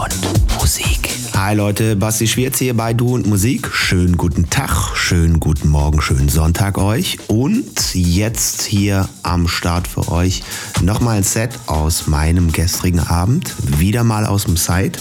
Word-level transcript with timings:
und 0.00 0.39
Musik. 0.70 1.10
Hi 1.34 1.56
Leute, 1.56 1.96
Basti 1.96 2.28
Schwierz 2.28 2.58
hier 2.58 2.76
bei 2.76 2.94
Du 2.94 3.14
und 3.14 3.26
Musik. 3.26 3.68
Schönen 3.72 4.16
guten 4.16 4.50
Tag, 4.50 4.94
schönen 4.94 5.40
guten 5.40 5.68
Morgen, 5.68 6.00
schönen 6.00 6.28
Sonntag 6.28 6.78
euch. 6.78 7.18
Und 7.26 7.94
jetzt 7.94 8.62
hier 8.62 9.08
am 9.24 9.48
Start 9.48 9.88
für 9.88 10.12
euch 10.12 10.44
nochmal 10.80 11.16
ein 11.16 11.22
Set 11.24 11.58
aus 11.66 12.06
meinem 12.06 12.52
gestrigen 12.52 13.00
Abend. 13.00 13.52
Wieder 13.80 14.04
mal 14.04 14.26
aus 14.26 14.44
dem 14.44 14.56
Site 14.56 15.00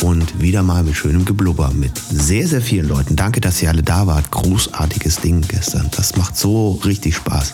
und 0.00 0.40
wieder 0.40 0.62
mal 0.62 0.84
mit 0.84 0.96
schönem 0.96 1.26
Geblubber 1.26 1.70
mit 1.74 1.92
sehr, 2.10 2.48
sehr 2.48 2.62
vielen 2.62 2.88
Leuten. 2.88 3.14
Danke, 3.16 3.42
dass 3.42 3.60
ihr 3.60 3.68
alle 3.68 3.82
da 3.82 4.06
wart. 4.06 4.30
Großartiges 4.30 5.16
Ding 5.16 5.42
gestern. 5.42 5.90
Das 5.94 6.16
macht 6.16 6.38
so 6.38 6.80
richtig 6.84 7.16
Spaß. 7.16 7.52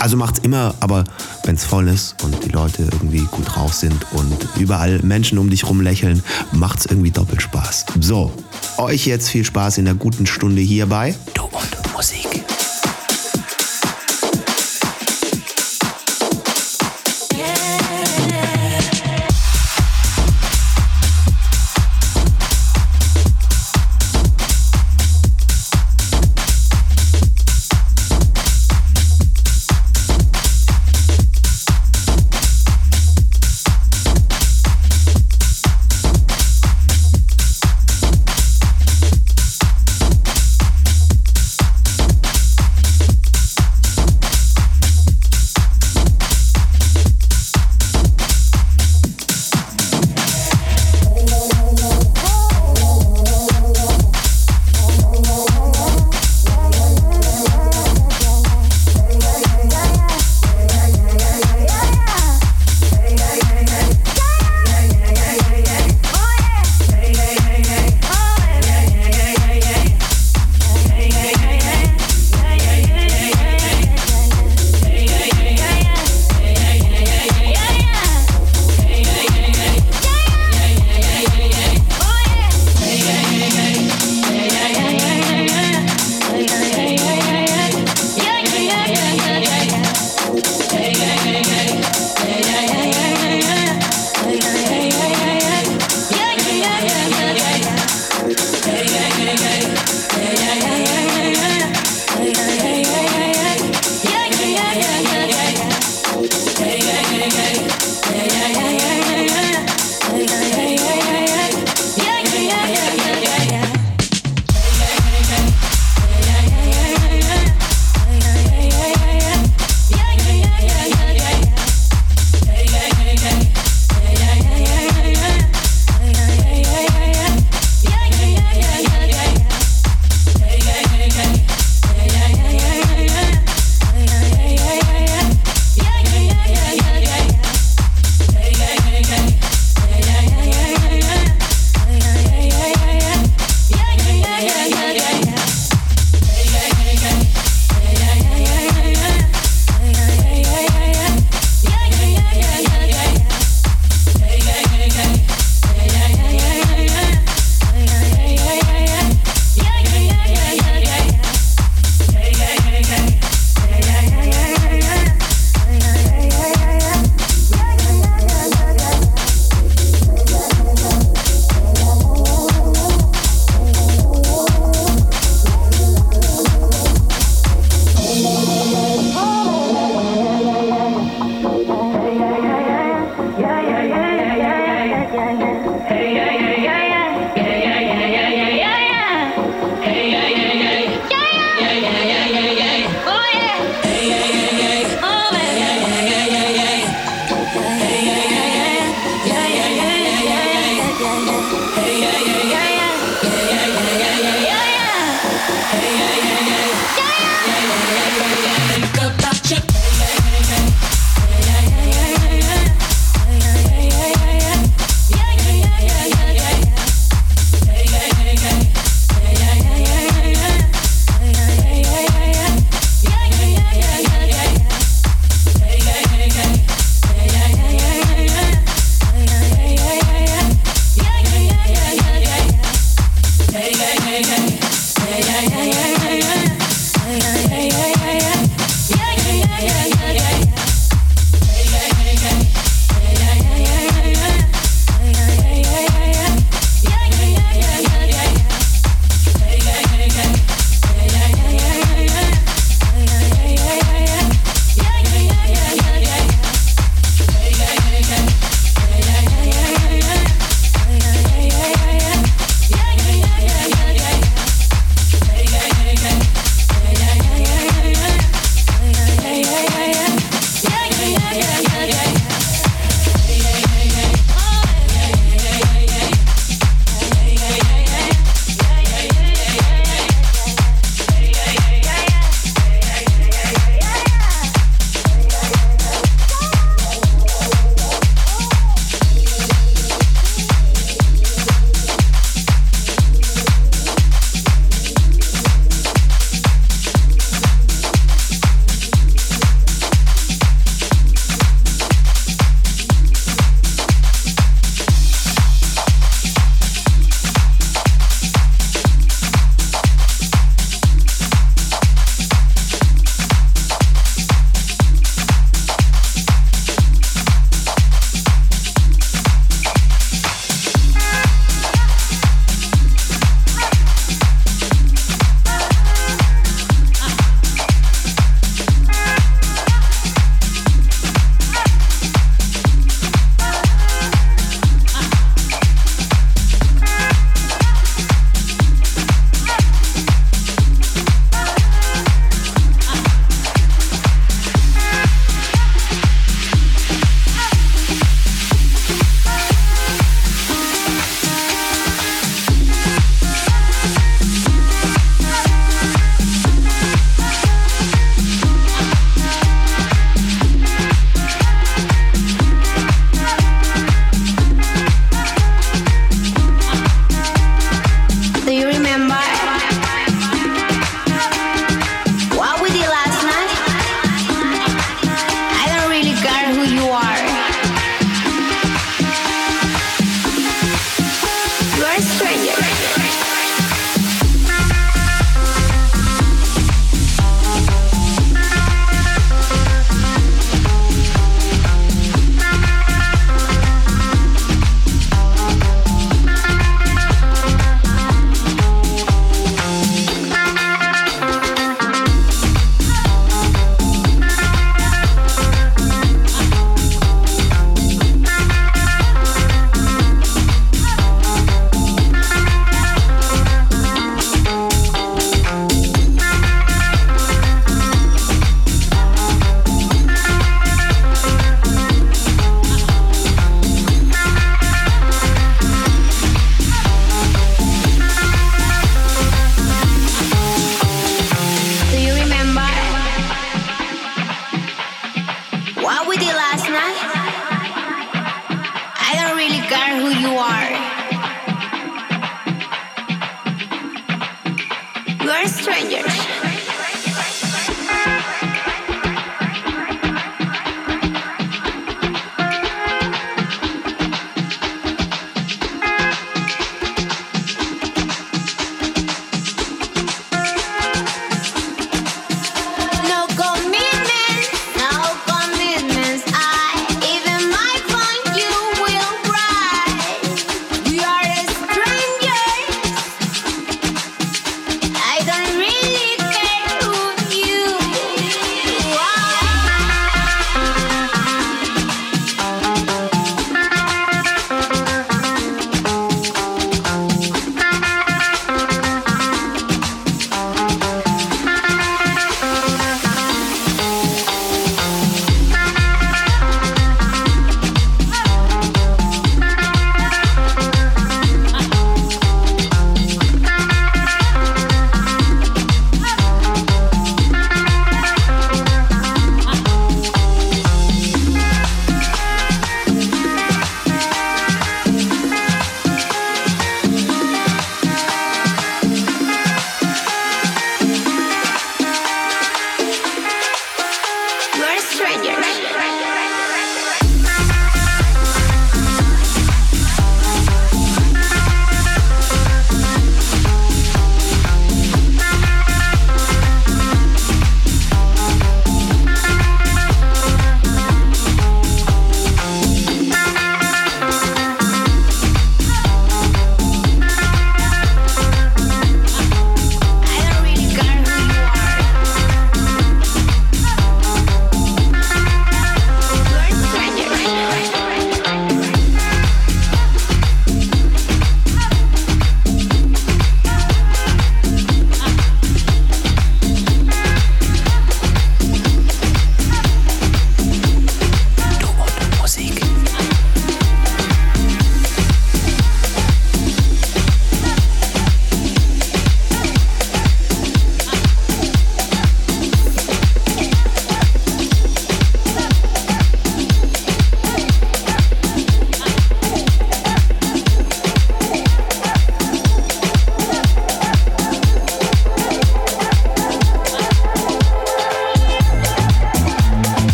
Also 0.00 0.16
macht's 0.16 0.40
immer, 0.40 0.74
aber 0.80 1.04
wenn's 1.44 1.64
voll 1.64 1.88
ist 1.88 2.22
und 2.24 2.44
die 2.44 2.48
Leute 2.48 2.82
irgendwie 2.82 3.26
gut 3.30 3.54
drauf 3.54 3.74
sind 3.74 4.06
und 4.12 4.48
überall 4.58 4.98
Menschen 5.02 5.36
um 5.36 5.50
dich 5.50 5.68
rum 5.68 5.82
lächeln, 5.82 6.22
macht's 6.52 6.86
irgendwie 6.90 7.10
doppelt 7.10 7.40
Spaß. 7.40 7.86
So, 8.00 8.32
euch 8.78 9.06
jetzt 9.06 9.28
viel 9.28 9.44
Spaß 9.44 9.78
in 9.78 9.84
der 9.84 9.94
guten 9.94 10.26
Stunde 10.26 10.60
hierbei. 10.60 11.14
Du 11.34 11.44
und 11.44 11.92
Musik. 11.94 12.49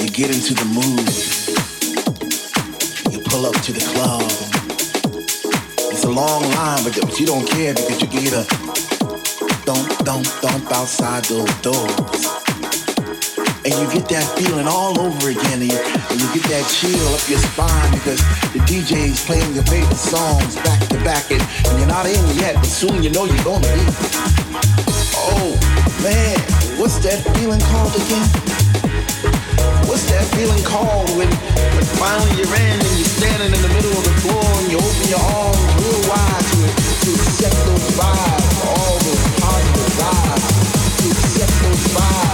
you 0.00 0.08
get 0.08 0.30
into 0.34 0.54
the 0.54 0.64
mood. 0.72 1.06
You 3.12 3.20
pull 3.28 3.46
up 3.46 3.54
to 3.62 3.72
the 3.72 3.84
club. 3.92 4.22
It's 5.92 6.04
a 6.04 6.10
long 6.10 6.42
line, 6.42 6.82
but 6.84 6.96
you 7.20 7.26
don't 7.26 7.46
care 7.46 7.74
because 7.74 8.00
you 8.00 8.08
get 8.08 8.32
a 8.32 8.44
don't, 9.64 9.88
don't, 10.04 10.26
don't 10.42 10.72
outside 10.72 11.24
those 11.26 11.52
doors. 11.62 12.26
And 13.64 13.72
you 13.72 13.86
get 13.92 14.08
that 14.12 14.26
feeling 14.36 14.66
all 14.66 14.98
over 15.00 15.30
again, 15.30 15.62
and 15.62 15.72
you, 15.72 15.78
and 15.78 16.20
you 16.20 16.28
get 16.36 16.44
that 16.52 16.66
chill 16.68 17.00
up 17.14 17.22
your 17.28 17.40
spine 17.40 17.92
because 17.92 18.20
the 18.52 18.60
DJ's 18.68 19.24
playing 19.24 19.54
your 19.54 19.64
favorite 19.64 19.96
songs 19.96 20.56
back 20.56 20.80
to 20.88 20.98
back, 21.04 21.30
and, 21.30 21.40
and 21.40 21.78
you're 21.78 21.88
not 21.88 22.04
in 22.04 22.20
yet, 22.36 22.56
but 22.56 22.66
soon 22.66 23.02
you 23.02 23.10
know 23.10 23.24
you're 23.24 23.44
gonna 23.44 23.68
be. 23.72 23.84
Oh 25.16 25.56
man, 26.02 26.36
what's 26.78 26.98
that 27.04 27.24
feeling 27.36 27.60
called 27.60 27.94
again? 27.96 28.43
What's 29.94 30.10
that 30.10 30.26
feeling 30.34 30.58
called 30.64 31.06
when, 31.14 31.30
when 31.30 31.86
finally 32.02 32.34
you're 32.34 32.50
in 32.50 32.78
and 32.82 32.94
you're 32.98 33.14
standing 33.14 33.54
in 33.54 33.62
the 33.62 33.68
middle 33.78 33.94
of 33.94 34.02
the 34.02 34.10
floor 34.26 34.42
and 34.42 34.66
you 34.66 34.74
open 34.74 35.06
your 35.06 35.22
arms 35.22 35.62
real 35.78 36.02
wide 36.10 36.44
to, 36.50 36.66
to 36.66 37.10
accept 37.14 37.54
those 37.62 37.94
vibes, 37.94 38.50
all 38.74 38.98
those 39.06 39.22
positive 39.38 39.94
vibes, 39.94 40.98
to 40.98 41.06
accept 41.14 41.54
those 41.62 41.84
vibes, 41.94 42.33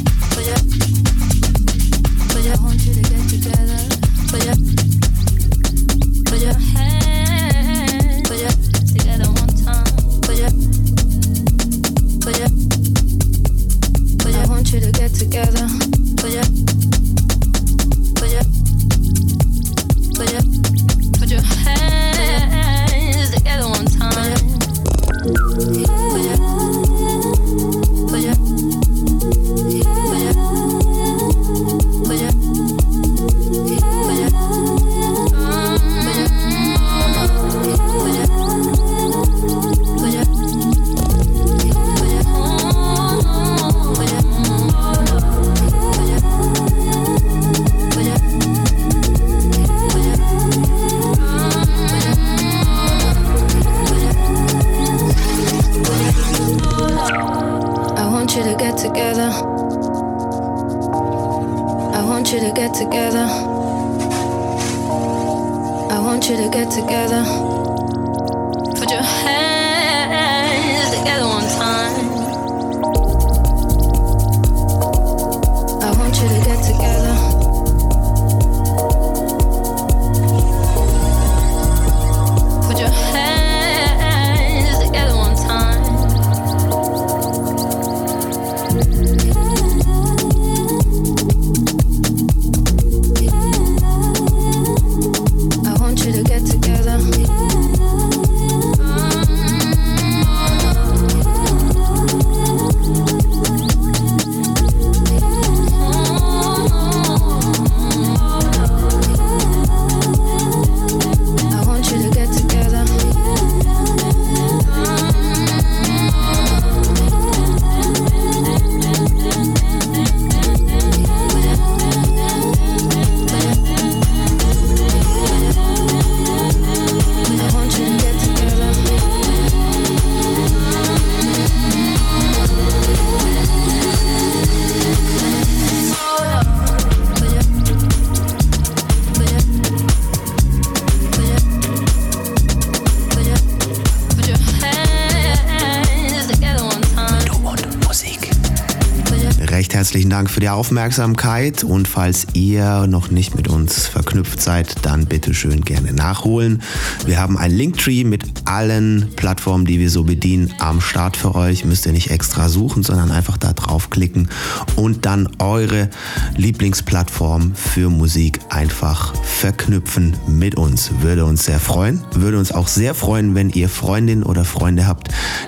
Dank 150.21 150.29
für 150.29 150.39
die 150.39 150.49
Aufmerksamkeit 150.49 151.63
und 151.63 151.87
falls 151.87 152.27
ihr 152.33 152.85
noch 152.85 153.09
nicht 153.09 153.33
mit 153.33 153.47
uns 153.47 153.87
verknüpft 153.87 154.39
seid, 154.39 154.85
dann 154.85 155.07
bitte 155.07 155.33
schön 155.33 155.61
gerne 155.61 155.93
nachholen. 155.93 156.61
Wir 157.07 157.19
haben 157.19 157.39
ein 157.39 157.49
Linktree 157.49 158.03
mit 158.03 158.30
allen 158.51 159.09
Plattformen, 159.15 159.65
die 159.65 159.79
wir 159.79 159.89
so 159.89 160.03
bedienen, 160.03 160.53
am 160.59 160.81
Start 160.81 161.15
für 161.15 161.35
euch. 161.35 161.63
Müsst 161.63 161.85
ihr 161.85 161.93
nicht 161.93 162.11
extra 162.11 162.49
suchen, 162.49 162.83
sondern 162.83 163.09
einfach 163.09 163.37
da 163.37 163.53
draufklicken 163.53 164.29
und 164.75 165.05
dann 165.05 165.29
eure 165.39 165.89
Lieblingsplattform 166.35 167.55
für 167.55 167.89
Musik 167.89 168.39
einfach 168.49 169.15
verknüpfen 169.15 170.17
mit 170.27 170.55
uns. 170.55 170.91
Würde 170.99 171.23
uns 171.23 171.45
sehr 171.45 171.61
freuen. 171.61 172.01
Würde 172.13 172.37
uns 172.37 172.51
auch 172.51 172.67
sehr 172.67 172.93
freuen, 172.93 173.35
wenn 173.35 173.51
ihr 173.51 173.69
Freundinnen 173.69 174.23
oder 174.23 174.43
Freunde 174.43 174.85
habt, 174.85 175.07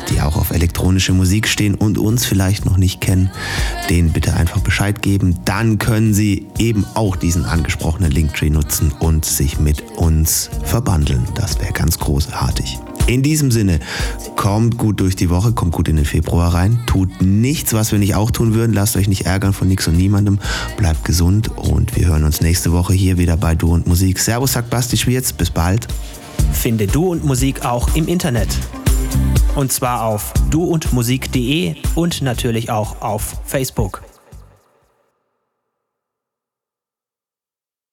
die 0.10 0.22
auch 0.22 0.38
auf 0.38 0.52
elektronische 0.52 1.12
Musik 1.12 1.50
stehen 1.50 1.76
und 1.76 1.98
uns 1.98 2.26
vielleicht 2.26 2.66
noch 2.66 2.78
nicht 2.78 3.02
kennen. 3.02 3.32
Den 3.90 4.14
bitte 4.14 4.34
einfach 4.34 4.62
Bescheid 4.62 5.02
geben. 5.02 5.40
Dann 5.44 5.78
können 5.78 6.14
Sie 6.14 6.48
eben 6.58 6.86
auch 6.94 7.18
diesen 7.18 7.44
angesprochenen 7.44 8.12
Linktree 8.12 8.50
nutzen 8.50 8.94
und 9.00 9.26
sich 9.26 9.60
mit 9.60 9.84
uns 9.98 10.50
verbandeln. 10.64 11.28
Das 11.36 11.60
wäre 11.60 11.74
ganz 11.74 12.00
großartig. 12.00 12.80
In 13.06 13.22
diesem 13.22 13.52
Sinne, 13.52 13.80
kommt 14.38 14.78
gut 14.78 15.02
durch 15.02 15.18
die 15.18 15.30
Woche, 15.30 15.52
kommt 15.52 15.74
gut 15.74 15.90
in 15.90 15.98
den 15.98 16.06
Februar 16.06 16.54
rein, 16.54 16.80
tut 16.86 17.22
nichts, 17.22 17.74
was 17.74 17.92
wir 17.92 18.00
nicht 18.00 18.16
auch 18.16 18.32
tun 18.32 18.54
würden, 18.54 18.72
lasst 18.72 18.96
euch 18.96 19.10
nicht 19.10 19.26
ärgern 19.26 19.52
von 19.52 19.68
nichts 19.68 19.88
und 19.88 19.98
niemandem, 19.98 20.40
bleibt 20.78 21.04
gesund 21.04 21.50
und 21.58 21.98
wir 21.98 22.08
hören 22.08 22.24
uns 22.24 22.40
nächste 22.40 22.72
Woche 22.72 22.94
hier 22.94 23.18
wieder 23.18 23.36
bei 23.36 23.56
Du 23.56 23.74
und 23.74 23.88
Musik. 23.88 24.20
Servus, 24.20 24.54
sagt 24.54 24.70
Basti 24.70 24.96
Schwierz, 24.96 25.34
bis 25.34 25.50
bald. 25.50 25.88
Finde 26.54 26.88
Du 26.88 27.12
und 27.12 27.26
Musik 27.26 27.66
auch 27.66 27.94
im 27.94 28.08
Internet. 28.08 28.50
Und 29.56 29.74
zwar 29.74 30.04
auf 30.06 30.34
duundmusik.de 30.50 31.76
und 31.96 32.22
natürlich 32.22 32.72
auch 32.72 33.02
auf 33.02 33.36
Facebook. 33.46 34.02